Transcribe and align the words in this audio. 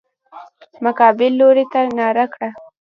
مقابل 0.83 1.31
لوري 1.39 1.65
ناره 1.97 2.25
کړه. 2.33 2.49